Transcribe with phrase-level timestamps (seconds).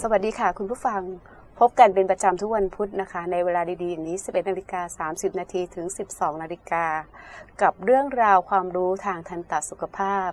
[0.00, 1.02] สวัสดีค่ะคุณผู้ฟัง
[1.58, 6.84] พบกันเป็นประจำทุกวันพุธนะคะ ในเวลาดีๆอย่างนี้ 11นาฬิกา30 นาทีถึง 12 นาฬิกา
[7.62, 10.30] กับเรื่องราวความรู้ทางทันตสุขภาพ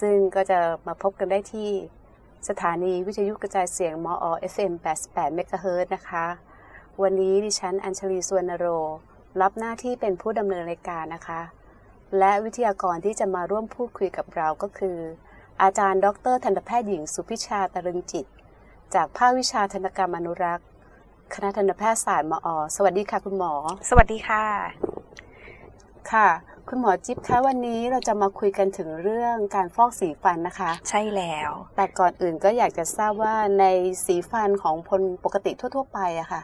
[0.00, 1.70] ซึ่งก็จะมาพบกันได้ที่
[2.48, 4.72] สถานีวิทยุกระจายเสียงมอ FM
[5.04, 6.26] 88 เมกะเฮิรตนะคะ
[7.02, 8.66] วันนี้ดิฉันอัญชลีสวนโร
[9.40, 11.40] รับหน้าที่เป็นผู้ดำเนินรายการนะคะ
[12.18, 14.98] และวิทยากรที่จะมาร่วมพูดคุยกับเราก็คือ
[15.62, 18.26] อาจารย์ ดร ทันตแพทย์หญิงสุพิชาตรึงจิต
[18.94, 20.66] จากภาควิชาธนกรรมอนุรักษ์
[21.34, 23.52] คณะทันตแพทยศาสตร์มอ สวัสดีค่ะ คุณหมอ
[23.88, 24.44] สวัสดีค่ะ
[26.12, 26.28] ค่ะ
[26.68, 33.64] คุณหมอจิ๊บคะวันนี้เราจะมาคุยกันถึงเรื่องการฟอกสีฟันนะคะ ใช่แล้ว แต่ก่อนอื่นก็อยากจะทราบว่าใน
[34.06, 36.42] สีฟันของคนปกติทั่ว ๆ ไปอะค่ะ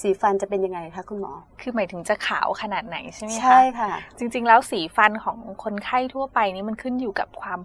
[0.00, 7.58] สีฟันจะเป็นยังไงคะคุณหมอ คือหมายถึงจะขาวขนาดไหนใช่ไหมคะ ใช่ค่ะ จริงๆ แล้วสีฟันของคนไข้ทั่วไปนี่มันขึ้นอยู่กับความ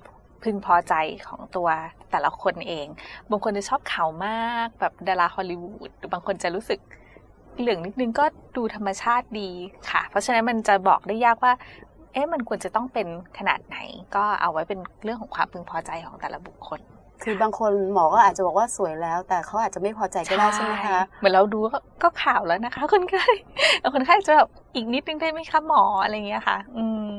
[0.45, 0.93] พึงพอใจ
[1.27, 1.67] ของตัว
[2.11, 2.87] แต่ละคนเอง
[3.29, 6.79] บางคนจะชอบขาวมากแบบดาราฮอลลีวูดหรือบางคนจะรู้สึก
[7.59, 8.25] เหลืองนิดนึงก็
[8.57, 9.49] ดูธรรมชาติดี
[9.91, 11.53] ค่ะ เพราะฉะนั้นมันจะบอกได้ยากว่า
[12.13, 13.77] เอ๊ะมันควรจะต้องเป็นขนาดไหน
[14.15, 16.79] ก็เอาไว้เป็นเรื่องของความพึงพอใจของแต่ละบุคคล
[17.23, 23.27] คือบางคนหมอก็อาจจะบอกว่าสวยแล้ว แต่เขาอาจจะไม่พอใจก็ได้ใช่ไหมคะ เหมือนเราดูก็ก็ข่าวแล้วนะคะ คนไข้
[23.79, 27.17] แล้วคนไข้จะแบบอีกนิดนึงได้ไหมคะหมออะไรเงี้ยค่ะ อืม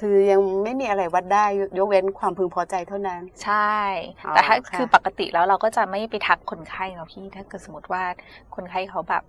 [0.08, 1.44] ือยังไม่มีอะไรวัดได้
[1.78, 3.76] ยกเว้นความพึงพอใจเท่านั้น ใช่
[4.26, 8.02] อ๋อแต่ถ้าค่ะคือปกติแล้วเราก็จะไม่ไปทักคนไข้เนาะพี่ถ้าเกิดสมมติว่า
[8.54, 9.24] คนไข้เขาแบบ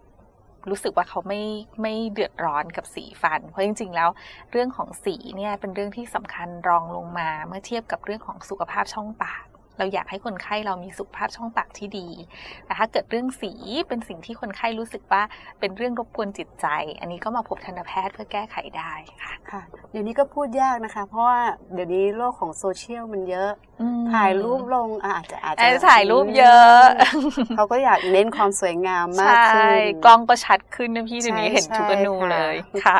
[0.69, 1.41] รู้สึกว่าเขาไม่
[1.81, 4.09] ไม่เดือดร้อนกับสีฟัน เพราะจริง ๆ แล้ว
[4.51, 9.45] เรื่องของสีเนี่ยเป็นเรื่องที่สำคัญรองลงมาเมื่อเทียบกับเรื่องของสุขภาพช่องปาก
[9.79, 12.07] เราอยากให้คนไข้เรามีสุขภาพช่องปากที่ดี
[12.65, 13.51] แต่ถ้าเกิดเรื่องสี
[13.87, 15.21] เป็นสิ่งที่คนไข้รู้สึกว่า
[15.59, 16.67] เป็นเรื่องรบกวนจิตใจ
[16.99, 21.39] อันนี้ก็มาพบทันตแพทย์เพื่อแก้ไขได้ค่ะค่ะ เดี๋ยวนี้ก็พูดยากนะคะ เพราะว่า
[21.73, 26.79] เดี๋ยวนี้โลกของโซเชียลมันเยอะอืมถ่ายรูปลงอาจจะอาจเอ้จะยถ่ายรูปเยอะ
[27.55, 32.55] เขาก็อยากเน้นความสวยงามมากใช่ขึ้นกล้องก็ชัดขึ้นนะพี่ใช่เดี๋ยวนี้เห็นทุกอนูใช่ค่ะเลย
[32.85, 32.97] ค่ะ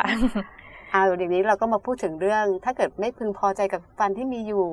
[0.92, 4.66] เอาเดี๋ยวนี้เราก็มาพูดถึงเรื่อง ถ้าเกิดไม่พึงพอใจกับฟันที่มีอยู่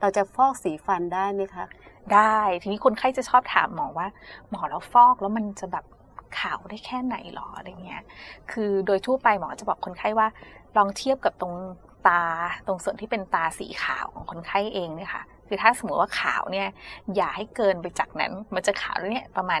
[0.00, 1.64] เราจะฟอกสีฟันได้ไหมคะ
[2.14, 4.08] ได้ทีนี้คนไข้จะชอบถามหมอว่า
[4.50, 5.84] หมอแล้วฟอกแล้วมันจะแบบ
[6.38, 8.02] ขาวได้แค่ไหนหรออะไรเงี้ย
[8.52, 10.28] คือโดยทั่วไปหมอจะบอกคนไข้ว่า
[10.76, 11.54] ลองเทียบกับตรง
[12.08, 12.22] ตา
[12.66, 16.68] ตรงส่วนที่เป็นตาสีขาวของคนไข้เองเนี่ยค่ะ คือถ้าสมมติว่าขาวเนี่ย
[17.16, 19.56] อย่าให้เกินไปจากนั้น มันจะขาวเนี่ยประมา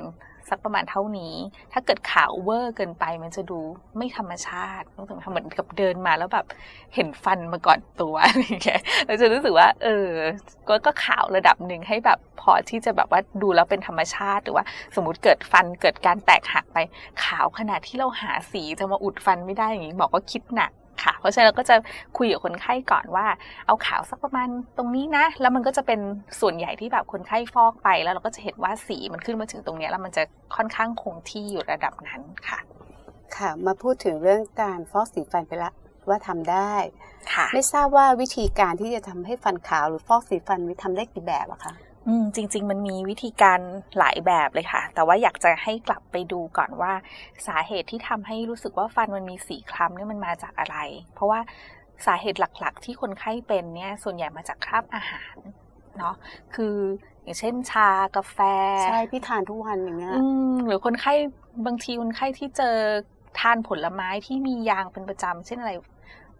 [0.50, 1.34] สักประมาณเท่านี้
[1.72, 3.58] ถ้าเกิดขาวเวอร์เกินไปมันจะดู
[3.96, 6.46] ไม่ธรรมชาตินึกถึงเหมือนกับเดินมาแล้วแบบ
[6.94, 10.10] เห็นฟันมาก่อนตัวอะไรอย่างเงี้ยเราจะรู้สึกว่า เออ
[10.68, 16.78] ก็ก็ขาวระดับหนึ่งให้แบบพอที่จะแบบว่าดูแล้วเป็นธรรมชาติหรือว่า สมมติเกิดฟันเกิดการแตกหักไป
[17.24, 20.72] ขาวขนาดที่เราหาสีจะมาอุดฟันไม่ได้อย่างนี้บอกว่าคิดหนัก
[21.02, 21.76] ค่ะ เพราะฉะนั้นเราก็จะ
[22.18, 23.26] คุยกับคนไข้ก่อนว่า
[23.66, 26.00] เอาขาวสักประมาณตรงนี้นะ แล้วมันก็จะเป็น
[26.40, 30.22] ส่วนใหญ่ที่แบบคนไข้ฟอกไป แล้วเราก็จะเห็นว่าสีมันขึ้นมาถึงตรงเนี้ยแล้วมันจะ
[30.56, 32.58] ค่อนข้างคงที่อยู่ระดับนั้นค่ะ
[33.36, 35.70] ค่ะ มาพูดถึงเรื่องการฟอกสีฟันไปละ
[36.08, 36.74] ว่าทำได้
[37.34, 41.72] ค่ะไม่ทราบว่าวิธีการที่จะทำให้ฟันขาวหรือฟอกสีฟันมีทำได้กี่แบบอะคะ
[42.06, 43.60] อืมจริง ๆ มันมีวิธีการ
[43.98, 46.92] หลายแบบเลยค่ะ แต่ว่าอยากจะให้กลับไปดูก่อนว่า
[47.46, 50.76] สาเหตุที่ทำให้รู้สึกว่าฟันมันมีสีคล้ำเนี่ยมันมาจากอะไร
[51.14, 51.40] เพราะว่า
[52.06, 55.36] สาเหตุหลักๆ ที่คนไข้เป็นเนี่ยส่วนใหญ่มาจากคราบอาหาร
[55.98, 56.14] เนาะ
[56.54, 56.76] คือ
[57.22, 58.38] อย่างเช่นชากาแฟ
[58.84, 61.12] ใช่พี่ทานทุกวันอย่างเงี้ยอืมหรือคนไข้
[61.66, 62.76] บางทีคนไข้ที่เจอ
[63.40, 65.72] ทานผลไม้ที่มียางเป็นประจำเช่นอะไร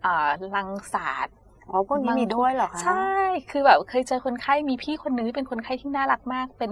[0.04, 1.28] อ่าลังสาด
[1.70, 3.06] อ๋อพวกนี้มีด้วยเหรอคะใช่
[3.50, 6.70] คือแบบเคยเจอคนไข้มีพี่คนนึงที่เป็นคนไข้ที่น่ารักมาก เป็น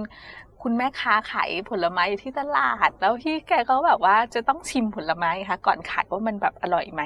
[0.63, 7.03] คุณแม่ค้าขายผลไม้อยู่ที่ตลาด แล้วพี่แกก็แบบว่าจะต้องชิมผลไม้ค่ะ ก่อนขายว่ามันแบบอร่อยไหม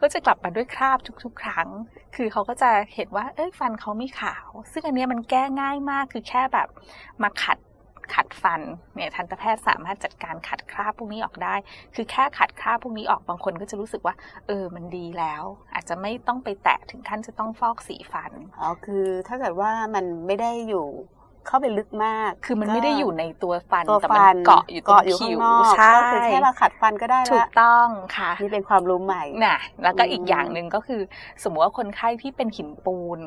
[0.00, 1.68] ก็จะกลับมาด้วยคราบทุก ๆ ครั้ง
[2.16, 6.68] คือเขาก็จะเห็นว่าเอ้ยฟันเขาไม่ขาว ซึ่งอันเนี้ยมันแก้ง่ายมากคือแค่แบบ
[7.22, 7.58] มาขัด
[8.14, 8.60] ขัดฟัน
[8.94, 11.54] เนี่ยทันตแพทย์สามารถจัดการขัดคราบพวกนี้ออกได้
[11.94, 14.14] คือแค่ขัดคราบพวกนี้ออกบางคนก็จะรู้สึกว่า
[14.46, 15.42] เออมันดีแล้ว
[15.74, 20.86] อาจจะไม่ต้องไปแตะถึงขั้นจะต้องฟอกสีฟันอ๋อคือถ้าเกิดว่ามันไม่ได้อยู่
[21.46, 31.00] เข้าไปลึกมาก คือมันไม่ได้อยู่ในตัวฟันตัวแต่ฟัมันนเกาะอยู่ตรงเกาะอยู่คิ้ข้างวนอกใช่ก็คือแค่มาขัดฟันก็ได้ถูละกต้องค่ะนี่เป็นความรู้ใหม่น่ะแล้วก็อืมอีกอย่างหนึ่งก็คือ
[31.42, 33.18] สมมติว่าคนไข้ที่เป็นหินปูน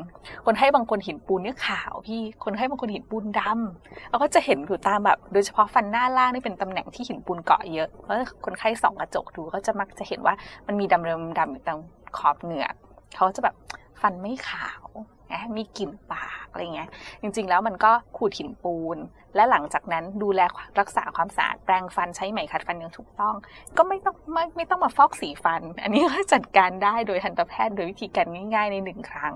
[0.45, 8.15] คนไข้บางคนหินปูนเนี่ยขาวพี่คนไข้บางคนหินปูนดำเราก็จะเห็นอยู่ตามแบบ โดยเฉพาะฟันหน้าล่างนี่เป็นตำแหน่งที่หินปูนเกาะเยอะเพราะ
[8.45, 10.33] คนไข้ส่องกระจกดูก็จะมักจะเห็นว่า
[10.67, 11.79] มันมีดำๆดำๆอยู่ตรง
[12.17, 12.73] ขอบเหงือก
[13.15, 13.55] เขาก็จะแบบ
[14.01, 14.83] ฟันไม่ขาว
[15.31, 16.22] นะมีกลิ่นปาก
[16.53, 16.89] อะไรเงี้ย
[17.21, 18.97] จริง ๆ แล้วมันก็ขูดหินปูน
[19.35, 20.41] และหลังจากนั้นดูแล
[20.79, 23.35] รักษาความสะอาดแปรงฟันใช้ไหมขัดฟันอย่างถูกต้อง
[23.77, 29.35] ก็ไม่ต้องไม่ไม่ต้องมาฟอกสีฟัน อันนี้ก็จัดการได้โดยทันตแพทย์โดยวิธีการง่าย ๆ ในหนึ่งครั้ง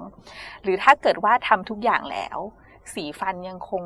[0.63, 2.37] หรือถ้าเกิดว่าทำทุกอย่างแล้ว
[2.93, 3.83] สีฟันยังคง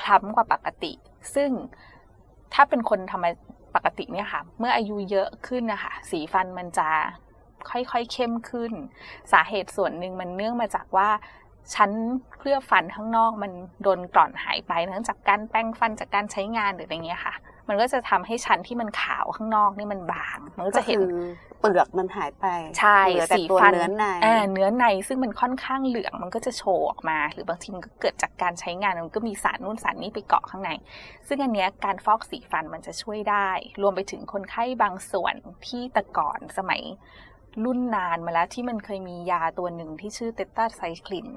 [0.00, 0.92] คล้ำกว่าปกติ
[1.34, 1.50] ซึ่ง
[2.54, 6.88] ถ้าเป็นคนทำปกติเนี่ยค่ะ เมื่ออายุเยอะขึ้นนะคะสีฟันมันจะ
[7.70, 8.72] ค่อยๆเข้มขึ้น
[9.32, 11.08] สาเหตุส่วนหนึ่งมันเนื่องมาจากว่า
[11.74, 11.90] ชั้น
[12.38, 13.52] เคลือบฟันข้างนอกมัน
[13.82, 17.34] โดนกร่อนหายไปเนื่องจากการแปรงฟันจากการใช้งานหรืออะไรเงี้ยค่ะ
[17.68, 21.00] มันก็จะทำให้ชั้นที่มันขาวข้างนอกนี่มันบาง มันก็จะเห็น
[21.60, 22.46] เปลือกมันหายไป
[22.78, 30.70] ใช่เหลือแต่สีตัวฟันเนื้อในอ่าเนื้อในซึ่งมันค่อนข้างเหลืองมันก็จะโชว์ออกมา หรือบางทีมันก็เกิดจากการใช้งานมันก็มีสารนู่นสารนี้ไปเกาะข้างใน
[31.28, 33.48] ซึ่งอันเนี้ยการฟอกสีฟันมันจะช่วยได้
[33.82, 35.34] รวมไปถึงคนไข้บางส่วน
[35.66, 36.82] ที่แต่ก่อนสมัย
[37.64, 41.28] รุ่นนานมาแล้วที่มันเคยมียาตัวหนึ่งที่ชื่อเตต้าไซคลิน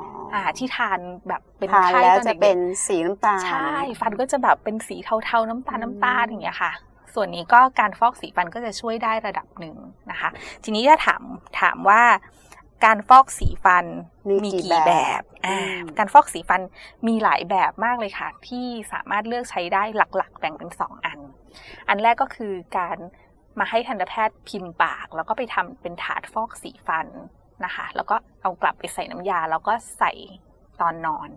[0.00, 0.98] อ๋ออ่าที่ทาน
[1.28, 6.72] แบบเป็นทานไข้แล้วตอนจะเด็กๆเป็นสีน้ำตาล ใช่ ฟันก็จะแบบเป็นสีเทาๆน้ำตาลอืมน้ำตาลอย่างเงี้ยค่ะ
[7.14, 9.76] ส่วนนี้ก็การฟอกสีฟันก็จะช่วยได้ระดับหนึ่ง
[10.10, 10.30] นะคะ
[10.64, 11.22] ทีนี้ถ้าถาม
[11.60, 12.02] ถามว่า
[12.84, 13.86] การฟอกสีฟัน
[14.44, 16.60] มีกี่แบบอ่าอืมการฟอกสีฟัน
[17.06, 21.18] มีหลายแบบมากเลยค่ะ ที่สามารถเลือกใช้ได้หลักๆ แบ่งเป็นสองอัน
[21.88, 22.98] อันแรกก็คือการ
[23.58, 27.06] มาให้ทันตแพทย์พิมพ์ปาก แล้วก็ไปทำเป็นถาดฟอกสีฟัน
[27.64, 30.12] นะคะ แล้วก็เอากลับไปใส่น้ำยา แล้วก็ใส่
[30.80, 31.30] ตอนนอน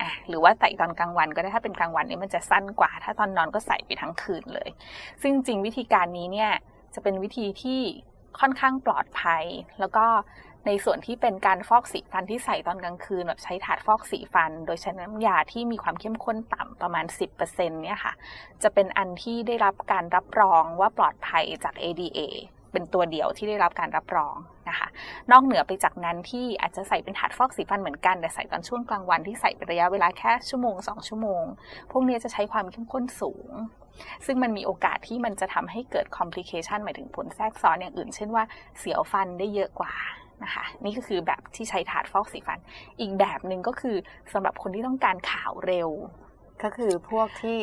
[0.00, 4.68] อะหรือว่าใส่ตอนกลางวันก็ได้ถ้าเป็นกลางวันนี้มันจะสั้นกว่า ถ้าตอนนอนก็ใส่ไปทั้งคืนเลย
[5.22, 6.52] ซึ่งจริงวิธีการนี้เนี่ย
[6.94, 7.80] จะเป็นวิธีที่
[8.40, 9.44] ค่อนข้างปลอดภัย
[9.80, 10.06] แล้วก็
[10.66, 17.04] ในส่วนที่เป็นการฟอกสีฟันที่ใส่ตอนกลางคืนแบบใช้ถาดฟอกสีฟัน โดยใช้น้ำยาที่มีความเข้มข้นต่ำประมาณ
[17.38, 18.12] 10%เนี่ยค่ะ
[18.62, 22.18] จะเป็นอันที่ได้รับการรับรองว่าปลอดภัยจาก ADA
[22.78, 24.34] เป็นตัวเดียวที่ได้รับการรับรอง
[24.68, 24.88] นะคะ
[25.32, 31.44] นอกเหนือไปจากนั้นที่อาจจะใส่เป็นถาดฟอกสีฟันเหมือนกัน แต่ใส่ตอนช่วงกลางวันที่ใส่เป็นระยะเวลาแค่ชั่วโมงสองชั่วโมง
[31.90, 33.50] พวกนี้จะใช้ความเข้มข้นสูง
[34.26, 38.44] ซึ่งมันมีโอกาสที่มันจะทำให้เกิด complication หมายถึงผลแทรกซ้อนอย่างอื่น เช่นว่า
[38.78, 39.94] เสียวฟันได้เยอะกว่า
[40.44, 42.58] นะคะนี่ก็คือแบบที่ใช้ถาดฟอกสีฟัน
[43.00, 43.96] อีกแบบหนึ่งก็คือ
[44.32, 45.88] สำหรับคนที่ต้องการขาวเร็ว
[46.62, 47.58] ก็คือพวกที่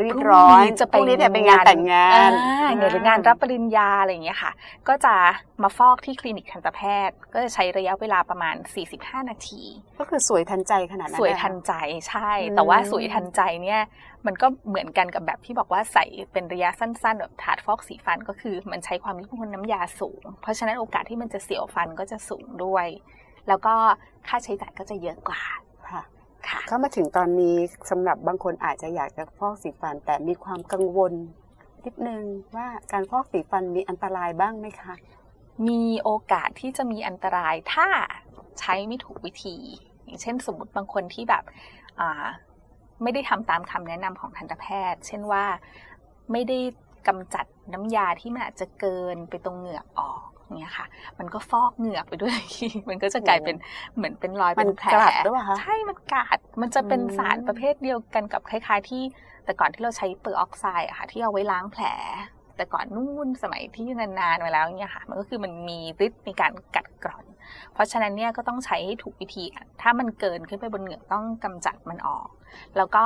[0.00, 4.52] รีบร้อนจะพวกนี้เนี่ยเป็นงานแต่งงานอ่าหรืองานรับปริญญาอะไรอย่างเงี้ยค่ะ
[4.88, 5.14] ก็จะ
[5.62, 8.54] มาฟอกที่คลินิกทันตแพทย์ ก็จะใช้ระยะเวลาประมาณ
[8.92, 9.62] 45 นาที
[9.98, 11.72] ก็คือสวยทันใจขนาดนั้นสวยเลยเหรอทันใจ
[12.08, 13.80] ใช่อืมแต่ว่าสวยทันใจเนี่ย
[14.26, 22.86] มันก็เหมือนกันกับแบบที่บอกว่าใส่เป็นระยะสั้นๆแบบถาดฟอกสีฟันก็คือมันใช้ความเข้มข้นน้ำยาสูง เพราะฉะนั้นโอกาสที่มันจะเสียวฟันก็จะสูงด้วย
[23.48, 23.74] แล้วก็
[24.28, 25.42] ค่าใช้จ่ายก็จะเยอะกว่า
[26.50, 27.56] ค่ะค่ะ เข้ามาถึงตอนนี้
[27.90, 31.12] สำหรับบางคนอาจจะอยากจะฟอกสีฟัน แต่มีความกังวล
[31.84, 32.22] นิดนึง
[32.56, 34.94] ว่าการฟอกสีฟันมีอันตรายบ้างไหมคะ
[35.68, 37.88] มีโอกาสที่จะมีอันตรายถ้า
[38.60, 39.56] ใช้ไม่ถูกวิธี
[40.04, 41.44] อย่างเช่นสมมติบางคนที่แบบ
[42.00, 42.24] อ่า
[43.02, 45.44] ไม่ได้ทำตามคำแนะนำของทันตแพทย์ เช่นว่า
[46.32, 46.58] ไม่ได้
[47.08, 50.86] กำจัดน้ำยาที่มันอาจจะเกินไปตรงเหงือกออก เนี่ยค่ะ
[51.18, 52.38] มันก็ฟอกเหงือกไปด้วย
[52.88, 53.56] มันก็จะกลายเป็น
[53.96, 59.02] เหมือนเป็นรอยมัเป็นนแผลกลัดด้วยเหรอคะใช่มันกัดมันจะเป็นอืมสารประเภทเดียวกันกับคล้ายๆ ที่
[59.44, 61.84] แต่ก่อนที่เราใช้เปลือกออกไซด์อะค่ะ ที่เอาไว้ล้างแผล
[62.56, 67.26] แต่ก่อนนู่นสมัยที่นานๆมาแล้วเนี่ยค่ะ มันก็คือมันมีฤทธิ์ในการกัดกร่อน
[67.72, 72.28] เพราะฉะนั้นเนี่ยก็ต้องใช้ให้ถูกวิธีอะถ้ามันเกินขึ้นไปบนเหงือกต้องกำจัดมันออก
[72.76, 73.04] แล้วก็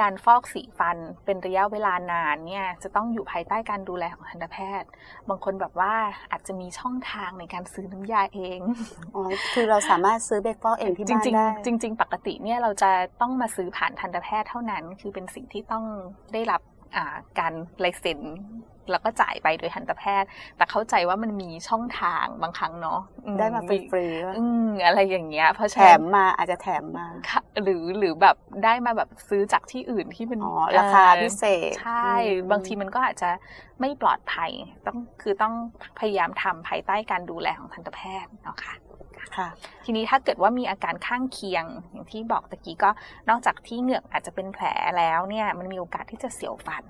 [0.00, 4.88] การฟอกสีฟันเป็นระยะเวลานานเนี่ยจะต้องอยู่ภายใต้การดูแลของทันตแพทย์
[5.28, 5.94] บางคนแบบว่า
[6.30, 8.58] อาจจะมีช่องทางในการซื้อน้ำยาเอง
[9.14, 9.22] อ๋อ
[9.54, 15.84] คือเราสามารถซื้อไปฟอกเองที่จบ้านริงได้ๆจริง ๆ ปกติเนี่ยเราจะต้องมาซื้อผ่านทันตแพทย์เท่านั้น คือเป็นสิ่งที่ต้อง
[16.32, 16.62] ได้รับ
[16.96, 18.20] อ่าการไลเซน
[18.90, 33.30] แล้วก็จ่ายไปโดยทันตแพทย์ แต่เข้าใจว่ามันมีช่องทางบางครั้งเนาะอืได้มาฟรีๆด้วยอืมอะไรอย่างเงี้ยเพราะแถฉะนั้นมมาอาจจะแถมมาค่ะหรือหรือแบบได้มาแบบซื้อจากที่อื่นที่มันอ๋อราคาเอ่อพิเศษใช่อืมบางทีมันก็อาจจะ
[33.80, 34.50] ไม่ปลอดภัย
[34.86, 35.54] ต้องคือต้อง
[35.98, 38.74] พยายามทำภายใต้การดูแลของทันตแพทย์เนาะค่ะ
[39.36, 39.48] ค่ะ
[39.84, 42.90] ทีนี้ถ้าเกิดว่ามีอาการข้างเคียงอย่างที่บอกตะกี้ก็
[43.28, 44.64] นอกจากที่เหงือกอาจจะเป็นแผล
[44.98, 46.84] แล้วเนี่ยมันมีโอกาสที่จะเสียวฟัน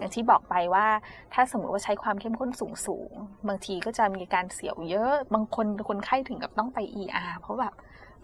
[0.00, 0.86] อย่างที่บอกไปว่า
[1.34, 7.74] ถ้าสมมติว่าใช้ความเข้มข้นสูงสูงๆบางทีก็จะมีการเสียวเยอะ บางคนคนไข้ถึงกับต้องไป ER เพราะแบบ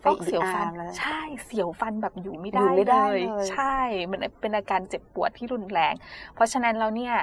[0.03, 3.79] ฟอกเสียวฟันไป ER เลยใช่เสียวฟันแบบอยู่ไม่อยู่ได้ไม่ได้เลยเลยใช่
[4.11, 5.95] มันเป็นอาการเจ็บปวดที่รุนแรง
[6.35, 7.15] เพราะฉะนั้นแล้วเนี่ย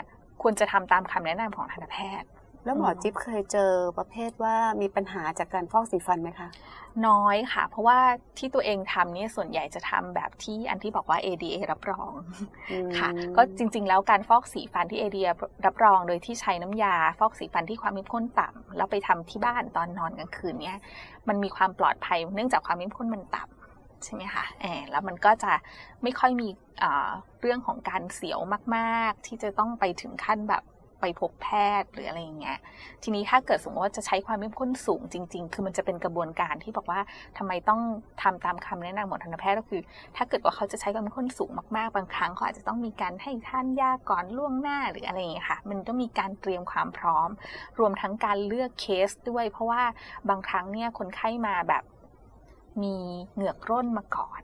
[0.42, 2.30] ควรจะทำตามคำแนะนำของทันตแพทย์
[2.66, 6.50] แล้วหมออืมจิ๊บเคยเจอประเภทว่ามีปัญหาจากการฟอกสีฟันไหมคะ
[7.08, 8.00] น้อยค่ะ เพราะว่า
[8.38, 12.12] ที่ตัวเองทำเนี่ยส่วนใหญ่จะทำแบบที่อันที่บอกว่า ADA รับรอง
[12.72, 15.30] อืมค่ะ ก็จริง ๆ แล้วการฟอกสีฟันที่ ADA
[15.66, 20.78] รับรอง โดยที่ใช้น้ำยา ฟอกสีฟันที่ความเข้มข้นต่ำแล้วไปทำที่บ้านตอนนอนกลางคืนเนี่ย
[21.28, 25.52] มันมีความปลอดภัยเนื่องจากความเข้มข้นมันต่ำใช่ไหมคะแอบแล้วมันก็จะ
[26.04, 26.48] ไม่ค่อยมี
[26.84, 27.10] อ่า
[27.42, 28.40] เรื่องของการเสียว
[28.76, 30.64] มาก ๆ ที่จะต้องไปถึงขั้นแบบ
[31.04, 31.50] ไปพบแพ
[31.82, 32.58] ทย์หรืออะไรอย่างเงี้ย
[33.04, 37.00] ทีนี้ถ้าเกิดสมมติว่าจะใช้ความเข้มข้นสูงจริง ๆ คือมันจะเป็นกระบวนการที่บอกว่า
[37.38, 37.82] ทำไมต้อง
[38.22, 39.82] ทำตามคำแนะนำของทันตแพทย์ก็คือ
[40.16, 47.30] ถ้าเกิดว่าเขาจะใช้ความเข้มข้นสูงมากๆ บางครั้งเขาอาจจะต้องมีการให้ทานยาก่อนล่วงหน้าหรืออะไรอย่างเงี้ยค่ะ มันต้องมีการเตรียมความพร้อม
[47.80, 49.84] รวมทั้งการเลือกเคสด้วย เพราะว่า
[50.30, 51.84] บางครั้งเนี่ยคนไข้มาแบบ
[52.84, 52.96] มี
[53.34, 54.44] เหงือกร่นมาก่อน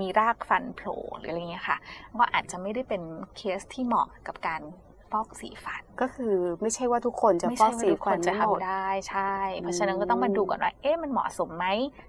[0.00, 1.76] มีรากฟันโผล่หรืออะไรเงี้ยค่ะ
[2.18, 3.02] ก็อาจจะไม่ได้เป็น
[3.36, 4.62] เคสที่เหมาะกับการ
[5.12, 11.66] ฟอกสีฟัน ก็คือไม่ใช่ว่าทุกคนจะไม่ฟอใช่กว่าสีทุกคฟันนจะทั้งหมดทำได้ใช่ เพราะฉะนั้นก็ต้องมาดูก่อนว่าเอ๊ะมันเหมาะสมไหม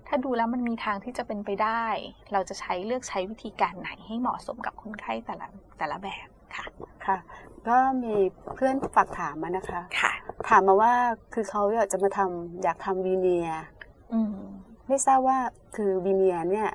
[0.08, 1.84] ถ้าดูแล้วมันมีทางที่จะเป็นไปได้
[2.34, 6.66] เราจะใช้เลือกใช้วิธีการไหนให้เหมาะสมกับคนไข้แต่ละแต่ละแบบค่ะ
[7.06, 7.18] ค่ะ
[7.68, 8.16] ก็มี
[8.56, 10.12] เพื่อนฝากถามมานะคะค่ะ
[10.50, 10.94] ถามมาว่า
[11.34, 13.64] คือเขาอยากจะมาทำอยากทำวีเนียร์
[14.14, 14.36] อืม
[14.88, 15.38] ไม่ทราบว่า
[15.76, 16.70] คือวีเนียร์เนี่ย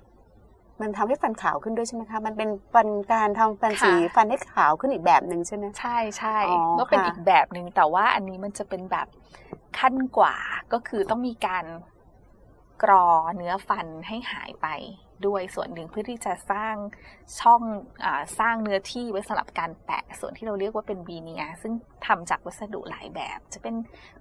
[0.80, 9.06] มันทำให้ฟันขาวขึ้นด้วยใช่ไหมคะ มันเป็นฟันการทำฟันสีค่ะฟันให้ขาวขึ้นอีกแบบหนึ่งใช่ไหมใช่ใช่อ๋อก็เป็นค่ะอีกแบบหนึ่งแต่ว่าอันนี้มันจะเป็นแบบ
[9.78, 10.36] ขั้นกว่า
[10.72, 11.64] ก็คือต้องมีการ
[12.82, 13.06] กรอ
[13.36, 14.68] เนื้อฟันให้หายไป
[15.26, 16.74] ด้วยส่วนหนึ่งเพื่อที่จะสร้าง
[17.40, 17.62] ช่อง
[18.04, 18.06] อ
[18.38, 21.72] สร้างเนื้อที่ไว้สำหรับการแปะส่วนที่เราเรียกว่าเป็นวีเนียซึ่ง
[22.06, 23.74] ทำจากวัสดุหลายแบบ จะเป็น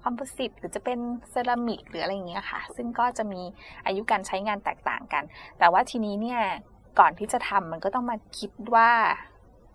[0.03, 0.99] คอมโพสิตหรือจะเป็น
[1.29, 3.41] เซรามิกหรืออะไรอย่างเงี้ยค่ะ ซึ่งก็จะมี
[3.85, 5.23] อายุการใช้งานแตกต่างกัน
[5.59, 6.41] แต่ว่าทีนี้เนี่ย
[6.99, 8.89] ก่อนที่จะทำมันก็ต้องมาคิดว่า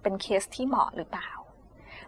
[0.02, 1.30] เป็นเคสที่เหมาะหรือเปล่า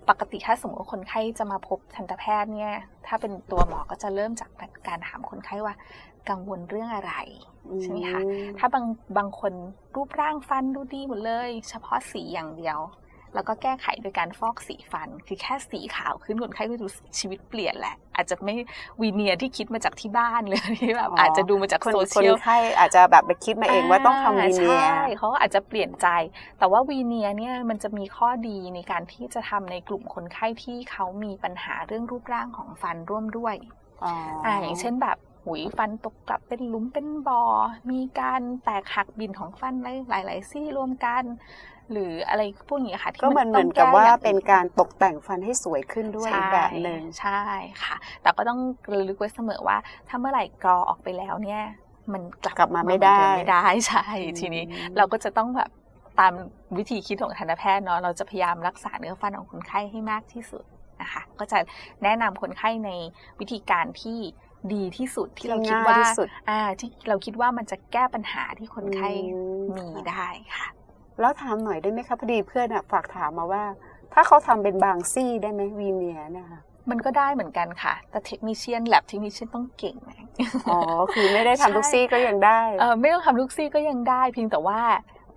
[0.09, 2.75] ปกติถ้าสมมติว่าคนไข้จะมาพบทันตแพทย์เนี่ย
[3.07, 4.51] ถ้าเป็นตัวหมอก็จะเริ่มจาก
[4.89, 5.75] การถามคนไข้ว่า
[6.31, 7.15] กังวลเรื่องอะไร
[7.83, 9.53] ใช่ไหมคะอืถ้าบางบางคน
[9.95, 12.79] รูปร่างฟันดูดีหมดเลย เฉพาะสีอย่างเดียว
[13.35, 16.87] แล้วก็แก้ไขโดยการฟอกสีฟัน คือแค่สีขาวขึ้นคนไข้ก็ดู
[17.19, 18.55] ชีวิตเปลี่ยนแหละ อาจจะไม่
[19.03, 26.09] วีเนียร์ที่คิดมาจากที่บ้านเลยที่แบบอาจจะดูมาจากคนโซคนเชียลไข้อาจจะแบบไปคิดมาเองว่าต้องทำวีเนียร์ใช่เขาก็อาจจะเปลี่ยนใจ
[26.59, 33.57] แต่ว่าวีเนียร์เนี่ยมันจะมีข้อดีในการที่จะทำในกลุ่มคนไข้ที่เขามีปัญหาเรื่องรูปร่างของฟันร่วมด้วย
[34.05, 34.13] อ๋อ
[34.45, 37.43] ออ่าอย่างเช่นแบบ หุยฟันตกกลับเป็นหลุมเป็นบอ่อ
[37.91, 39.75] มีการแตกหักบินของฟัน
[40.11, 41.25] หลายๆซี่รวมกัน
[41.93, 47.41] หรืออะไรพวกนี้ค่ะที่ก็เหมือนเหมือนกับว่าเป็นการตกแต่งฟันให้สวยขึ้นด้วยอีกแบบหนึ่งใช่
[47.85, 48.61] ค่ะ แต่ก็ต้อง
[48.93, 49.77] ระลึกไว้เสมอว่า
[50.09, 51.63] ถ้าเมื่อไหร่กรอออกไปแล้วเนี่ย
[52.13, 54.05] มันกลับกลับมาไม่ได้เหอนเไม่ได้ใช่
[54.41, 54.65] ทีนี้
[54.97, 55.71] เราก็จะต้องแบบ
[56.21, 56.33] ตาม
[56.79, 60.65] วิธีคิดของทันตแพทย์เนาะเราจะพยายามรักษาเนื้อฟันของคนไข้ให้มากที่สุด
[61.01, 61.59] นะคะ ก็จะ
[62.03, 62.91] แนะนำคนไข้ใน
[63.41, 64.19] วิธีการที่
[64.73, 70.69] ดีที่สุดที่เราคิดว่าง่ยที่สุดอ่าที่เราคิดว่ามันจะแก้ปัญหาที่คนไข้อืมมีได้ค่ะ
[71.21, 73.65] แล้วถามหน่อยได้ไหมคะพอดีเพื่อนอะฝากถามมาว่า
[74.13, 80.17] ถ้าเขาทำเป็นบางซี่ได้ไหมวีเนียร์เนะคะมันก็ได้เหมือนกันค่ะ แต่เทคนิชเชียนแลบเทคนิชเชียนต้องเก่งนะ
[80.71, 80.81] อ๋อ
[81.15, 84.81] คือไม่ได้ทำทุกซี่ก็ยังได้เออไม่ต้องทำลูกซี่ก็ยังได้ เพียงแต่ว่า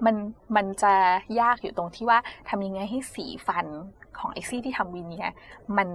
[0.06, 0.16] มัน
[0.56, 0.94] มันจะ
[1.42, 2.20] ยากอยู่ตรงที่ว่า
[2.50, 3.66] ทำยังไงให้สีฟัน
[4.18, 5.34] ของไอซี่ที่ทำวีเนียร์
[5.78, 5.88] มัน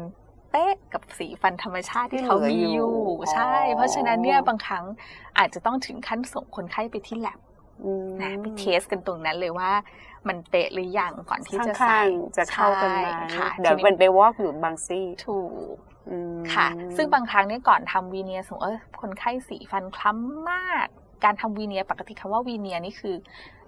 [0.52, 4.84] เป๊ะกับสีฟันธรรมชาติที่เขามีอยู่ที่เหลืออยู่ใช่อ๋อเพราะฉะนั้นเนี่ยบางครั้ง
[5.38, 7.38] อาจจะต้องถึงขั้นส่งคนไข้ไปที่แลบ
[7.84, 9.70] อืมนะไปเทสกันตรงนั้นเลยว่า
[10.28, 15.38] มันเป๊ะหรือยังก่อนที่จะข้าใส่งๆจะเข้ากันไหมใช่ค่ะเดี๋ยวทีมันไปวอกอยู่บางซี่ถู
[15.74, 15.76] ก
[16.10, 20.88] อืมค่ะ ซึ่งบางครั้งเนี่ยก่อนทำวีเนียร์สมมติว่าคนไข้สีฟันคล้ำมาก
[21.24, 23.16] การทำวีเนียร์ปกติคำว่าวีเนียร์นี่คือ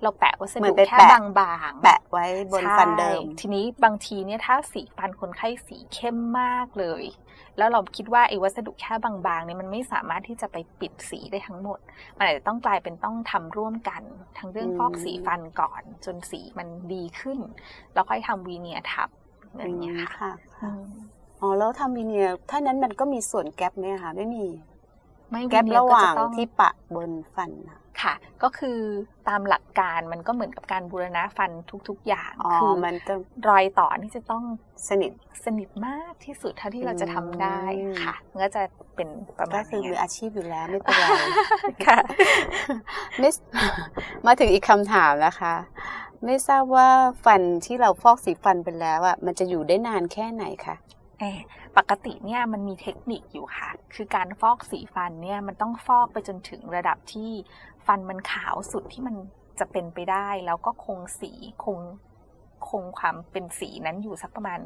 [0.03, 7.05] เราแปะวัสเหมืดุอนไปแค่แปะบางๆแปะไว้บนฟันเดิมใช่ทีนี้บางทีเนี่ยถ้าสีฟันคนไข้สีเข้มมากเลย
[7.59, 11.79] แล้วเราคิดว่าไอ้วัสดุแค่บางๆเนี่ยมันไม่สามารถที่จะไปปิดสีได้ทั้งหมด
[12.19, 14.03] มันอาจจะต้องกลายเป็นต้องทำร่วมกัน
[14.39, 17.39] ทั้งเรื่องอืมฟอกสีฟันก่อน จนสีมันดีขึ้น
[17.93, 19.09] แล้วค่อยทำวีเนียร์ทับ
[19.51, 20.33] อะไรอย่างเงี้ยค่ะค่ะ
[20.63, 20.85] อืม
[21.41, 24.74] อ๋อแล้วทำวีเนียร์ถ้านั้นมันก็มีส่วนแกลบไหมคะไม่มีไม่
[25.51, 28.79] แกลบวีเนียระหว่างก็จต้องที่ปะบนฟันอะค่ะ ก็คือ
[29.29, 31.51] ตามหลักการมันก็เหมือนกับการบูรณะฟัน
[31.89, 33.15] ทุก ๆ อย่างอ๋อคือมันจะ
[33.49, 34.45] รอยต่อนี่จะต้อง
[34.89, 35.13] สนิท
[35.45, 38.63] สนิทมากที่สุดเท่าที่เราจะทำได้อืมค่ะมันก็จะ
[38.95, 41.07] เป็นประมาก็ณคือนี้มืออาชีพอยู่แล้วไม่เป็นไร
[41.87, 41.99] ค่ะ
[43.19, 43.31] ไม่
[44.27, 45.55] มาถึงอีกคำถามนะคะ
[46.25, 46.89] ไม่ทราบว่า
[47.25, 50.94] ฟันที่เราฟอกสีฟันไปแล้วอะมันจะอยู่ได้นานแค่ไหนคะเอ่อ
[51.77, 57.31] ปกติเนี่ยมันมีเทคนิคอยู่ค่ะ คือการฟอกสีฟันเนี่ยมันต้องฟอกไปจนถึงระดับที่
[57.87, 59.17] ฟันมันขาวสุดที่มัน
[59.59, 61.33] จะเป็นไปได้ แล้วก็คงสี
[61.65, 61.79] คง
[62.69, 64.61] คงความเป็นสีนั้นอยู่สักประมาณ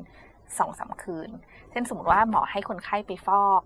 [0.58, 1.30] สองสามคืน
[1.70, 3.62] เช่นสมมติว่าหมอให้คนไข้ไปฟอก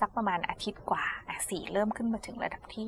[0.00, 1.06] สักประมาณอาทิตย์กว่า
[1.48, 2.86] สีเริ่มขึ้นมาถึงระดับที่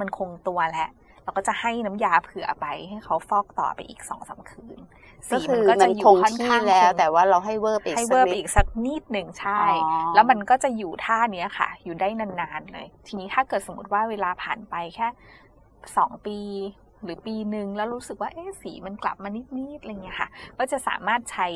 [0.00, 0.90] มันคงตัวแล้ว
[1.22, 4.78] เราก็จะให้น้ำยาเผื่อไปให้เขาฟอกต่อไปอีกสองสามคืน
[5.32, 15.08] ก็สีคืมันอก็มัจะนอยู่คงค่อนที่ข้างแล้วคงแต่ว่าเราให้เวอร์ไปอีกให้สัเวกอร์นิไปดอีกสักนิดหนึ่งใช่อ๋อแล้วมันก็จะอยู่ท่าเนี้ยค่ะ อยู่ได้นานๆเลย ทีนี้ถ้าเกิดสมมติว่าเวลาผ่านไปแค่
[15.96, 16.38] สองปี
[17.04, 19.28] หรือปีหนึ่งแล้วรู้สึกว่าเอ๊ะสีมันกลับมา
[19.58, 20.28] นิดๆอะไรเงี้ยค่ะ
[20.58, 21.48] ก็จะสามารถใช้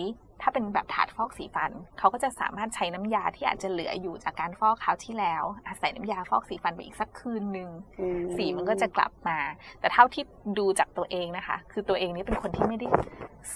[0.42, 9.38] ถ้าเป็นแบบถาดฟอกสีฟัน เขาก็จะสามารถใช้น้ำยาที่อาจจะเหลืออยู่จากการฟอกคราวที่แล้ว อาศัยน้ำยาฟอกสีฟันไปอีกสักคืนหนึ่งอืมสีมันก็จะกลับมา
[9.80, 10.22] แต่เท่าที่
[10.58, 12.88] ดูจากตัวเองนะคะ คือตัวเองนี่เป็นคนที่ไม่ได้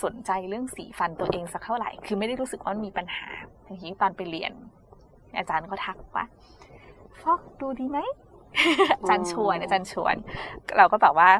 [0.02, 3.26] สนใจเรื่องสีฟันตัวเองสักเท่าไหร่ คือไม่ได้รู้สึกว่ามันมีปัญหา
[3.66, 4.52] ทีนี้ตอนไปเรียน
[5.38, 6.24] อาจารย์ก็ทักว่า
[7.20, 7.98] ฟอกดูดีไหม
[8.98, 10.14] อาจารย์ชวนอาจารย์ชวน
[10.76, 11.30] เราก็แบบว่า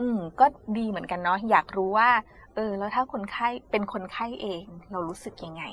[0.00, 0.46] อืม ก็
[0.78, 2.10] ดีเหมือนกันเนาะอยากรู้ว่า
[2.54, 5.64] เออ แล้วถ้าคนไข้เป็นคนไข้เอง เรารู้สึกยังไง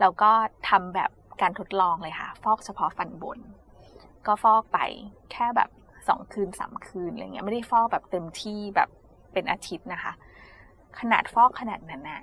[0.00, 0.30] เราก็
[0.68, 1.10] ทำแบบ
[1.42, 3.38] การทดลองเลยค่ะ ฟอกเฉพาะฟันบน
[4.26, 4.78] ก็ฟอกไป
[5.32, 5.70] แค่แบบ
[6.08, 8.88] สองคืนสามคืนอะไรเงี้ยไม่ได้ฟอกแบบเต็มที่แบบ
[9.32, 10.12] เป็นอาทิตย์นะคะ
[10.98, 12.22] ขนาดฟอกขนาดนั้นนะ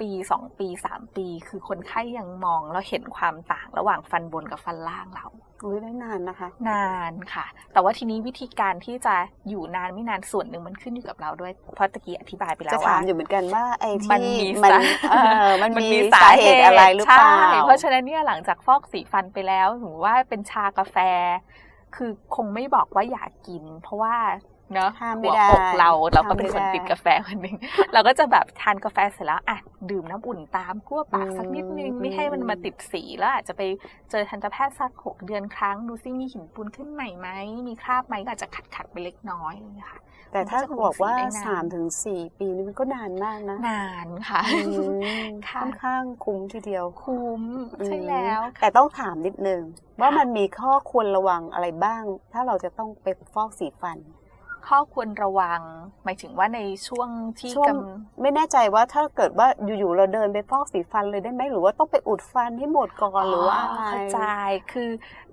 [0.00, 5.26] ปีสองปีสามปี คือคนไข้ยังมองแล้วเห็นความต่างระหว่างฟันบนกับฟันล่างเรา
[5.64, 9.14] อุ้ยได้นานนะคะ นานค่ะ แต่ว่าทีนี้วิธีการที่จะ
[9.48, 14.78] อยู่นานไม่นานส่วนหนึ่งมันขึ้นอยู่กับเราด้วยเพราะตะกี้อธิบายไปแล้จะวถาว่ามอยู่เหมือนกันว่าไอ้มันที่มีมันสา
[15.10, 20.96] เออมันมีสาเหตุอะไรหรือเปล่าใช่เพราะฉะนั้นเนี่ยหลังจากฟอกสีฟันไปแล้วหรือว่าเป็นชากาแฟ
[21.96, 24.14] คือคงไม่บอกว่าอยากกิน เพราะว่า
[24.72, 27.56] เนอะห้ามไม่หัวได้อกเราเราก็ห้ามไม่เป็นคนได้ติดกาแฟคนหนึ่ง
[27.92, 29.58] เราก็จะแบบทานกาแฟเสร็จแล้วอะ
[29.90, 33.62] ดื่มน้ำอุ่นตามกลัวปากสักนิดนึงอืมไม่ให้มันมาติดสีแล้วอาจจะไป
[34.10, 37.28] เจอทันตแพทย์สักหกเดือนครั้งดูซิมีหินปูนขึ้นใหม่ไหม
[37.68, 40.00] มีคราบไหมก็อาจจะขัดขัดๆไปเล็กน้อยอะไรอย่างเงี้ยค่ะ
[40.32, 44.72] แต่ถ้ามันก็จะบอกว่าคงสีได้นานสามถึงสี่ปีนี่มันก็นานมากนะ นานค่ะอื
[45.26, 47.42] มค่ะค่อนข้างคุ้มทีเดียว คุ้ม
[47.86, 49.60] ใช่แล้ว แต่ต้องถามนิดนึง
[50.00, 52.02] ว่ามันมีข้อควรระวังอะไรบ้าง
[52.32, 53.98] ถ้าเราจะต้องไปฟอกสีฟัน
[54.68, 55.60] ข้อควรระวัง
[56.04, 57.76] หมายถึงว่าในช่วงที่ช่วงก
[58.20, 64.20] ไม่แน่ใจว่าถ้าเกิดว่าอยู่ๆเราเดินไปฟอกสีฟันเลยได้ไหมหรือว่าต้องไปอุดฟันให้หมดก่อนำหรือว่าอะไรเข้าใจ
[64.72, 64.90] คือ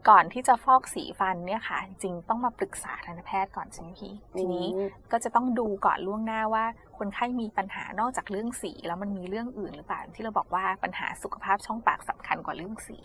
[0.09, 6.65] ก่อนที่จะฟอกสีฟันเนี่ยค่ะ จริงต้องมาปรึกษาทันตแพทย์ก่อนใช่ไหมพี่ทีนี้อืมก็จะต้องดูก่อนล่วงหน้าว่า
[6.97, 12.99] คนไข้มีปัญหานอกจากเรื่องสี แล้วมันมีเรื่องอื่นหรือเปล่าที่เราบอกว่าปัญหาสุขภาพช่องปากสำคัญกว่าเรื่องสี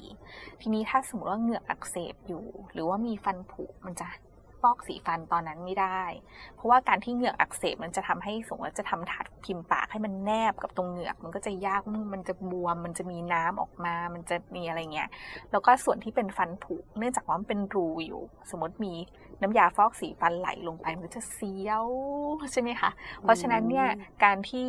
[0.61, 4.09] ทีนี้ถ้าสมมติว่าเหงือกอักเสบอยู่ หรือว่ามีฟันผุมันจะ
[4.60, 6.02] ฟอกสีฟันตอนนั้นไม่ได้
[6.54, 11.81] เพราะว่าการที่เหงือกอักเสบมันจะทำให้สมมติจะทำถาดพิมพ์ปากให้มันแนบกับตรงเหงือก มันก็จะยาก
[12.14, 15.09] มันจะบวม มันจะมีน้ำออกมา มันจะมีอะไรเงี้ย
[15.50, 18.94] แล้วก็ส่วนที่เป็นฟันผุเนื่องจากว่ามันเป็นรูอยู่ สมมติมี
[19.42, 21.87] น้ำยาฟอกสีฟันไหลลงไปมันก็จะเสียว
[22.52, 22.90] ใช่ไหมคะ
[23.22, 23.88] เพราะฉะนั้นเนี่ย
[24.24, 24.68] การที่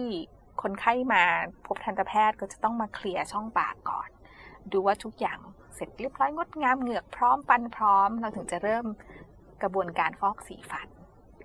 [0.62, 1.24] คนไข้มา
[1.66, 4.10] พบทันตแพทย์ก็จะต้องมาเคลียร์ช่องปากก่อน
[4.72, 5.40] ดูว่าทุกอย่าง
[5.76, 8.86] เสร็จเรียบร้อยงดงามเหงือกพร้อมฟันพร้อม เราถึงจะเริ่ม
[9.62, 10.88] กระบวนการฟอกสีฟัน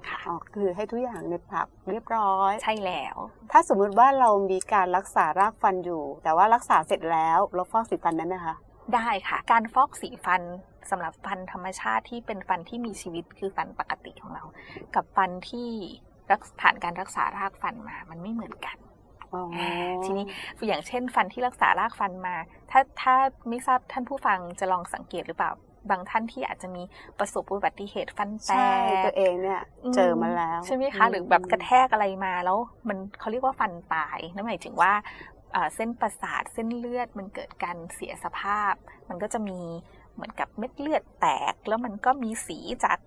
[0.08, 3.16] ค่ะอ๋อคือให้ทุกอย่างในปากเรียบร้อย ใช่แล้ว
[3.52, 8.54] ถ้าสมมุติว่าเรามีการรักษารากฟันอยู่ แต่ว่ารักษาเสร็จแล้วเราฟอกสีฟันได้ไหมคะ
[8.94, 10.42] ได้ค่ะ การฟอกสีฟัน
[10.90, 14.44] สำหรับฟันธรรมชาติที่เป็นฟันที่มีชีวิตคือฟันปกติของเรา
[14.94, 15.70] กับฟันที่
[16.30, 18.76] รักผ่านการรักษารากฟันมามันไม่เหมือนกัน
[19.32, 19.42] อ๋อ
[20.04, 20.26] ทีนี้
[20.66, 22.36] อย่างเช่น ฟันที่รักษารากฟันมา
[22.70, 23.14] ถ้าถ้า
[23.48, 25.52] ไม่ทราบท่านผู้ฟังจะลองสังเกตหรือเปล่า
[25.90, 26.82] บางท่านที่อาจจะมี
[27.18, 29.62] ประสบอุบัติเหตุฟันแตใช่กตัวเองเนี่ย
[29.94, 34.92] เจอมาแล้ว ใช่ไหมคะ หรือแบบกระแทกอะไรมาแล้ว มันเขาเรียกว่าฟันตายนั่นหมายถึงว่า
[35.52, 38.74] เอ่อเส้นประสาทเส้นเลือดมันเกิดการเสียสภาพ
[39.08, 39.60] มันก็จะมี
[40.14, 42.98] เหมือนกับเม็ดเลือดแตก แล้วมันก็มีสีจาก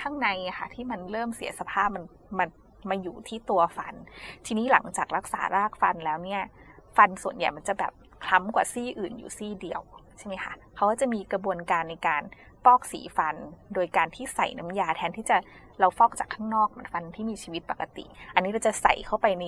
[0.00, 2.04] ข้างในอะค่ะที่มันเริ่มเสียสภาพมัน
[2.38, 2.48] มัน
[2.90, 3.94] มาอยู่ที่ตัวฟัน
[4.46, 6.42] ทีนี้หลังจากรักษารากฟันแล้วเนี่ย
[6.96, 7.92] ฟันส่วนใหญ่มันจะแบบ
[8.24, 9.82] คล้ำกว่าซี่อื่นอยู่ซี่เดียว
[10.22, 12.22] ใช่ไหมคะเขาก็จะมีกระบวนการในการ
[12.64, 13.36] ฟอกสีฟัน
[13.74, 15.36] โดยการที่ใส่น้ำยาแทนที่จะ
[15.80, 18.04] เราฟอกจากข้างนอกเหมือนฟันที่มีชีวิตปกติ
[18.34, 19.44] อันนี้เราจะใส่เข้าไปใน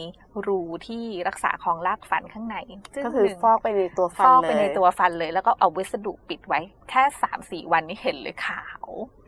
[0.46, 2.56] รูที่รักษาของรากฟันข้างใน
[2.94, 6.60] ซึ่งก็คือหนึ่งฟอกไปในตัวฟันฟอกเลยไปในตัวฟันเลย แล้วก็เอาวัสดุปิดไว้
[6.90, 8.86] แค่สามสี่วันนี้เห็นเลยขาว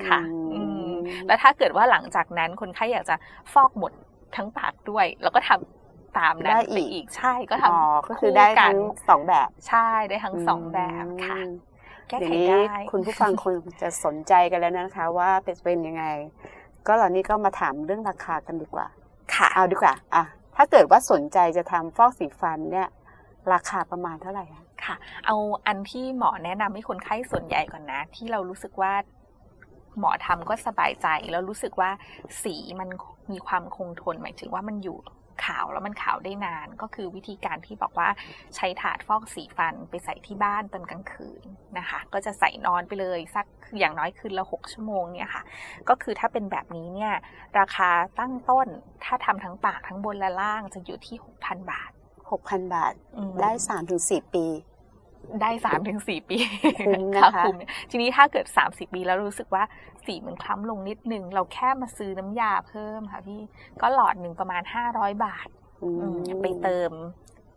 [0.09, 3.17] ค่ะอือืมมแล้วถ้าเกิดว่าหลังจากนั้นคนไข้อยากจะ
[3.53, 3.93] ฟอกหมด
[4.37, 5.86] ทั้งปากด้วย แล้วก็ทำ
[6.19, 11.51] ตามนั้นได้ไปอีกอีกใช่ก็ทำอ๋อก็คือได้กัทั้งสองแบบใช่ได้ทั้งสองแบบค่ะอืม
[12.09, 16.05] แก้เดี๋ยไขวนี้ได้คุณผู้ฟังคงจะสนใจกันแล้วนะคะ ว่าเป็นเป็นยังไง
[16.87, 18.87] ก็เหล่านี้ก็มาถามเรื่องราคากันดีกว่า
[19.35, 20.25] ค่ะเอาดีกว่าอะ
[20.57, 22.89] ถ้าเกิดว่าสนใจจะทำฟอกสีฟันเนี่ย
[23.53, 24.95] ราคาประมาณเท่าไหร่คะค่ะ
[25.27, 28.93] เอาอันที่หมอแนะนำให้คนไข้ส่วนใหญ่ก่อนนะ ที่เรารู้สึกว่า
[29.99, 31.91] หมอทำก็สบายใจแล้วรู้สึกว่า
[32.43, 32.89] สีมัน
[33.33, 34.99] มีความคงทนหมายถึงว่ามันอยู่
[35.45, 38.09] ขาวแล้วมันขาวได้นาน ก็คือวิธีการที่บอกว่า
[38.57, 41.45] ใช้ถาดฟอกสีฟันไปใส่ที่บ้านตอนกลางคืน
[41.79, 45.43] นะคะ ก็จะใส่นอนไปเลยสักคืออย่างน้อยคืนละหกชั่วโมงเนี่ยค่ะ
[45.89, 47.15] ก็คือถ้าเป็นแบบนี้เนี่ย
[47.59, 48.69] ราคาตั้งต้น
[49.05, 51.91] ถ้าทำทั้งปากทั้งบนและล่างจะอยู่ที่ 6,000 บาท
[52.31, 54.47] หกพันบาทอืมได้สามถึงสี่ปี
[55.43, 56.37] ได้สามถึงสี่ปี
[56.87, 59.65] คุ้มนะคะคุ้มเนี่ยทีนี้ถ้าเกิดสามสิบปีแล้วรู้สึกว่า
[60.07, 63.41] สีมันคล้ำลงนิดนึง เราแค่มาซื้อน้ำยาเพิ่มค่ะพี่
[63.81, 65.49] ก็หลอดหนึ่งประมาณห้าร้อยบาท
[65.83, 66.91] อืมอืมไปเติม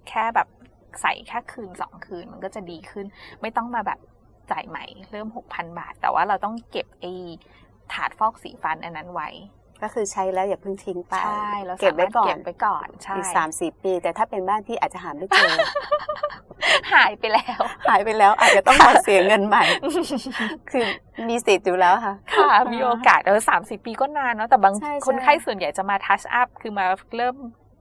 [0.10, 0.48] แค่แบบ
[1.02, 3.06] ใส่แค่คืนสองคืนมันก็จะดีขึ้น
[3.42, 4.00] ไม่ต้องมาแบบ
[4.52, 7.14] จ่ายใหม่เริ่มหกพันบาท แต่ว่าเราต้องเก็บไอ้
[7.94, 9.30] ถาดฟอกสีฟันอันนั้นไว้
[9.82, 15.52] ก็คือใช้แล้วอย่าเพิ่งทิ้งไปใช่เราเก็บไว้ก่อเก็นบไว้ก่อนใช่อีกสามสี่ปี แต่ถ้าเป็นบ้านที่อาจจะหาไม่เจอ
[16.94, 19.64] หายไปแล้ว หายไปแล้วอาจจะต้องมาเสียเงินใหม่
[20.72, 20.86] คือ
[21.30, 26.86] มีสิทธิ์อยู่แล้วค่ะ ค่ะ มีโอกาสเออสามสิบปีก็นานเนาะแต่บางใช่ใช่คนไข้ส่วนใหญ่จะมาทัชอัพคือมา
[27.18, 27.36] เริ่ม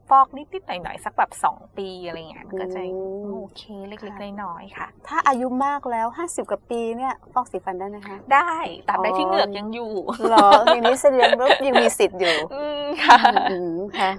[0.08, 8.50] ฟอกนิดๆหน่อยๆสักแบบสองปีอะไรเงี้ยมันก็จะอืมโอเคเล็กๆน้อยๆค่ะ ถ้าอายุมากแล้วห้าสิบกว่าปีเนี่ยฟอกสีฟันได้ไหมคะได้
[8.88, 9.92] ตราบใดอ๋อที่เหงือกยังอยู่
[10.28, 13.18] เหรอทีนี้แสดงว่ายังมีสิทธิ์อยู่อืมค่ะ
[13.50, 14.10] อืมค่ะ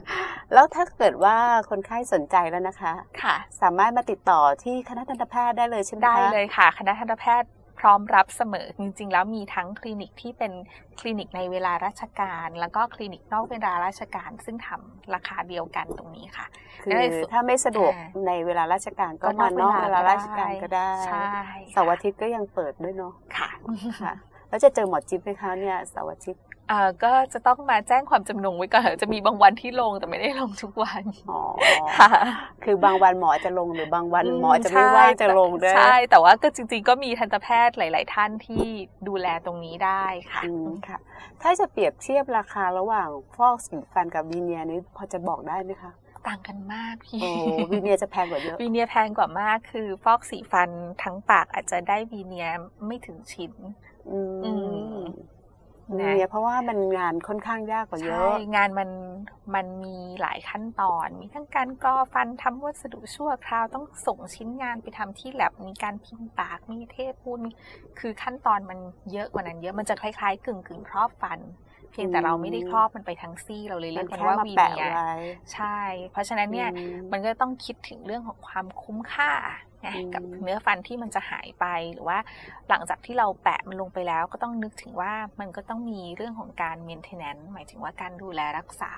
[0.53, 1.37] แล้วถ้าเกิดว่า
[1.69, 10.51] คนไข้สนใจแล้วนะคะค่ะ สามารถมาติดต่อที่คณะทันตแพทย์ได้เลยใช่ไหมคะได้เลยค่ะ คณะทันตแพทย์ พร้อมรับเสมอ จริง ๆ แล้วมีทั้งคลินิกที่เป็น
[10.99, 16.45] คลินิกในเวลาราชการ แล้วก็คลินิกนอกเวลาราชการ ซึ่งทำราคาเดียวกันตรงนี้ค่ะ
[16.81, 21.29] คือได้สุดถ้าไม่สะดวกอ่าในเวลาราชการก็มานอกเวลาราชการก็ได้ใช่
[21.71, 23.49] เสาร์อาทิตย์ก็ยังเปิดด้วยเนาะค่ะ
[24.03, 24.13] ค่ะ
[24.49, 26.48] แล้วจะเจอหมอจิ๊บไหมคะเนี่ยเสาร์อาทิตย์เอ่อ
[27.03, 31.41] ก็จะต้องมาแจ้งความจำนงไว้ก่อนจะมีบางวันที่ลงแต่ไม่ได้ลงทุกวันอ๋อ
[31.97, 32.09] ค่ะ
[32.63, 38.65] คือบางวันหมอจะลงหรือบางวันหมอจะไม่ว่างจะลงด้วยใช่ แต่ว่าก็จริง ๆ ก็มีทันตแพทย์หลาย ๆ ท่านที่
[39.07, 40.97] ดูแลตรงนี้ได้ค่ะอืมค่ะ
[41.41, 45.91] ถ้าจะเปรียบเทียบราคาระหว่างฟอกสีฟันกับวีเนียร์นี้พอจะบอกได้ไหมคะ
[46.27, 47.29] ต่างกันมากพี่โอ้
[47.71, 50.69] วีเนียร์จะแพงกว่าเยอะวีเนียร์แพงกว่ามากคือฟอกสีฟัน
[51.03, 53.53] ทั้งปากอาจจะได้วีเนียร์ไม่ถึงชิ้น
[54.11, 54.78] อือืมมวี
[55.95, 58.89] เนียร์เพราะว่ามันงานค่อนข้างยากกว่าเยใช่อะ งานมัน
[59.55, 67.51] มันมีหลายขั้นตอน มีทั้งการกรอฟันทำวัสดุชั่วคราวต้องส่งชิ้นงานไปทำที่แลบมีการพิมพ์ปากมีเทปปูนมี
[67.99, 68.79] คือขั้นตอนมัน
[69.11, 71.39] เยอะกว่านั้นเยอะมันจะคล้ายๆ กึ่งกึ่งๆครอบฟัน
[71.91, 75.11] เพียงแต่เราไม่ได้ครอบมันไปทั้งซี่เราเลยเรีมัยนกมันแค่ว่ามาวีแปะเนียร์ไว้
[75.53, 75.79] ใช่
[76.11, 79.31] เพราะฉะนั้นเนี่ยอืมมันก็ต้องคิดถึงเรื่องของความคุ้มค่า
[79.81, 82.17] ไงอืมกับเนื้อฟันที่มันจะหายไปหรือว่า
[82.69, 88.93] หลังจากที่เราแปะมันลงไปแล้วก็ต้องนึกถึงว่ามันก็ต้องมีเรื่องของการ maintenance หมายถึงว่าการดูแลรักษา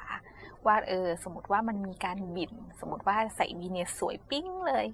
[0.66, 4.88] ว่าเออสมมติว่ามันมีการบิน สมมติว่าใส่วีเนียร์สวยปิ้งเลย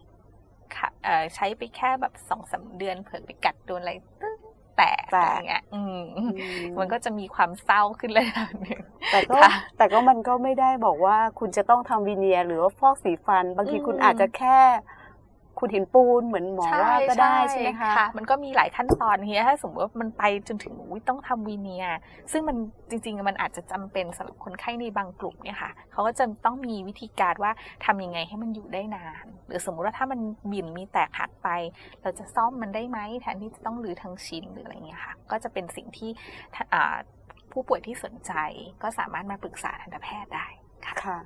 [0.76, 4.27] ค่ะเอ่อใช้ไปแค่แบบสองสามเดือนเผื่อไปกัดโดนอะไรตึ้ง
[4.78, 6.24] แตกแตกอะไรเงี้ยอืมอื
[6.80, 14.58] มันก็จะมีความเศร้าขึ้นเลยนะหนึ่งแต่ก็ค่ะแต่ก็มันก็ไม่ได้บอกว่าคุณจะต้องทำวีเนียร์หรือว่าฟอกสีฟัน บางทีอืมคุณอาจจะแค่
[15.60, 21.98] ขุดหินปูนเหมือนหมอว่าก็ได้ใช่ไหมคะมันก็มีหลายขั้นตอนเฮียถ้าสมมติว่ามันไปจนถึงอุ๊ยต้องทำวีเนียร์
[22.32, 22.58] ซึ่งมัน
[22.90, 27.52] จริง ๆ มันอาจจะจำเป็นสำหรับคนไข้ในบางกลุ่มเนี่ยค่ะเขาก็จะต้องมีวิธีการว่า
[27.86, 30.20] ทำยังไงให้มันอยู่ได้นาน หรือสมมุติว่าถ้ามัน
[30.52, 31.50] บิ่นมีแตกหักไป
[32.02, 36.10] เราจะซ่อมมันได้ไหมแทนที่จะต้องรื้อทั้งชิ้นหรืออะไรเงี้ยค่ะ ก็จะเป็นสิ่งที่
[36.56, 36.96] ถ้าอ่า
[37.52, 38.34] ผู้ป่วยที่สนใจ
[38.84, 40.48] ก็สามารถมาปรึกษาทันตแพทย์ได้
[40.86, 41.18] ค่ะค่ะ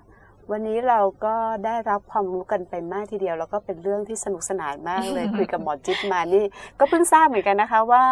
[0.52, 6.46] วันนี้เราก็ได้รับความรู้กันไปมากทีเดียว แล้วก็เป็นเรื่องที่สนุกสนานมากเลย คุยกับหมอจิ๊บมานี่
[6.80, 8.06] ก็เพิ่งทราบเหมือนกันนะคะว่า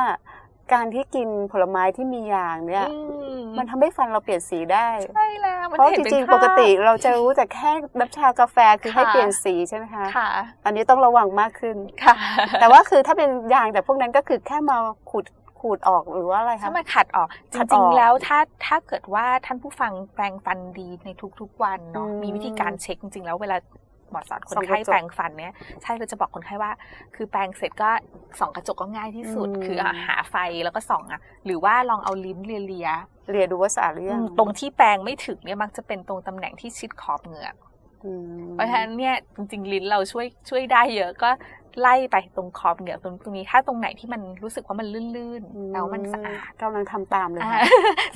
[0.74, 2.98] การที่กินผลไม้ที่มียางเนี่ยอื
[3.38, 10.30] มมันทำให้ฟันเราเปลี่ยนสีได้ใช่แล้วมันเพราะห็จนนริงคๆปกติราบเราจะรู้แต่แค่น้ำชากาแฟคือให้ค่ะเปลี่ยนสีใช่ไหมคะค่ะ
[10.66, 12.16] อันนี้ต้องระวังมากขึ้นค่ะ
[12.60, 14.78] แต่ว่าคือถ้าเป็นยางแต่พวกนั้นก็คือแค่มา
[15.10, 15.26] ขูด
[15.62, 23.58] ขูดออกหรือว่าอะไรคะถ้ามันขัดออกจขัดอริองกๆแล้วถ้าถ้าเกิดว่าท่านผู้ฟังแปรงฟันดีในทุกๆวันเนาะอืมมีวิธีการเช็คจริงๆแล้วเวลา
[24.12, 26.72] หมอสอนคนส่องกไข้ระจกแปรงฟันเนี่ยใช่เราจะบอกคนไข้ว่า
[27.16, 27.90] คือแปรงเสร็จก็
[28.40, 32.90] ส่องกระจกก็ง่ายที่สุดอืมคือหาไฟแล้วก็ส่องอะหรือว่าลองเอาลิ้นเลีย
[33.32, 37.69] เรียนดูว่าสะอาดหรือยังๆตรงที่แปรงไม่ถึงเนี่ยมักจะเป็นตรงตำแหน่งที่ชิดขอบเหงือกอืม
[38.54, 41.30] เพราะฉะนั้นเนี่ยจริงๆลิ้นเราช่วยช่วยได้เยอะก็
[41.82, 47.62] ไล่ไปตรงขอบเหงือกตรงตรงนี้ ถ้าตรงไหนที่มันรู้สึกว่ามันลื่นๆแล้วมันสะอาดกำลังทำตามเลยอ่าค่ะ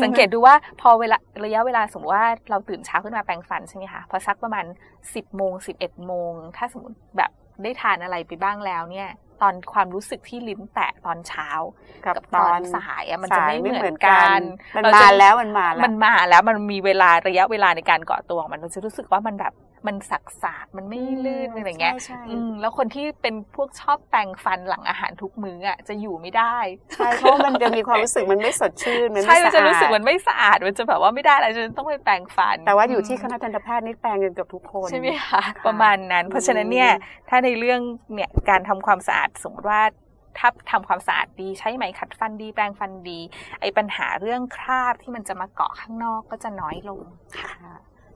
[0.03, 4.65] สังเกตดูว่าพอเวลาระยะเวลาสมมติว่าเราตื่นเช้าขึ้นมาแปรงฟันใช่ไหมคะพอสักประมาณ
[5.01, 7.31] 10โมง11โมงถ้าสมมติแบบ
[7.63, 9.09] ได้ทานอะไรไปบ้างแล้วเนี่ย
[9.41, 11.49] ตอนความรู้สึกที่ลิ้นแตะตอนเช้า
[12.05, 14.41] กับกับตตออนนสายอะมันจะสายไม่ไม่เหเหมืมืออนนกักันน
[14.75, 19.53] มันเรมาจะแล้วมันมาแล้วมันมาแล้วมันมีเวลาระยะเวลาในการเกาะตัวของมันเราจะรู้สึกว่ามันแบบ
[19.87, 26.57] มันสักสากมันไม่ลื่นอะไรเงี้ยใช่ใช่อืมแล้วคนที่เป็นพวกชอบแปรงฟันหลังอาหารทุกมื้ออะจะอยู่ไม่ได้
[26.95, 36.91] ใช่เพราะว่ามันจะมีความรู้สึกมันไม่สดชื่นมันใช่ไม่มันสะจะอารู้สึกดมันไม่สะอาดมันจะแบบว่าไม่ได้แล้วฉันต้องไปแปรงฟัน แต่ว่าอยู่ที่คณะทันตแพทย์นี่แปลงกันเกือบทุกคนใช่ไหมคะประมาณนั้น เพราะฉะนั้นเนี่ย
[37.29, 37.79] ถ้าในเรื่อง
[38.13, 39.81] เนี่ยการทำความสะอาดสมมติว่า
[40.37, 43.19] ถ้าทำความสะอาดดีใช้ไหมขัดฟันดีแปรงฟันดี
[43.61, 47.03] ไอ้ปัญหาเรื่องคราบที่มันจะมาเกาะข้างนอกก็จะน้อยลง
[47.39, 47.51] ค่ะ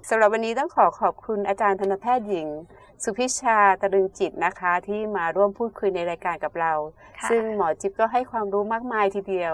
[0.09, 2.47] สำหรับวันนี้ต้องขอขอบคุณอาจารย์ทันตแพทย์หญิง
[3.03, 6.73] สุพิชาตรึงจิตนะคะ ที่มาร่วมพูดคุยในรายการกับเรา
[7.19, 9.53] ค่ะซึ่งหมอจิ๊บก็ให้ความรู้มากมายทีเดียว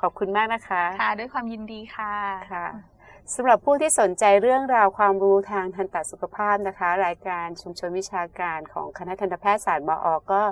[0.00, 2.14] ขอบคุณมากนะคะ ค่ะ ด้วยความยินดีค่ะ
[2.52, 2.66] ค่ะ
[3.32, 10.42] สำหรับผู้ที่สนใจเรื่องราวความรู้ทางทันตสุขภาพนะคะ รายการชุมชนวิชาการของคณะทันตแพทยศาสตร์มออก็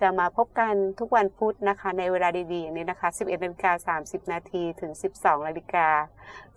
[0.00, 5.88] จะมาพบกันทุกวันพุธนะคะ ในเวลาดีๆอย่างนี้นะคะ 11นาฬิกา30 นาทีถึง 12นาฬิกา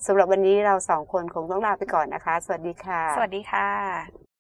[0.05, 4.32] สำหรับวันนี้เราสองคนคงต้องลาไปก่อนนะคะ สวัสดีค่ะ สวัสดีค่ะ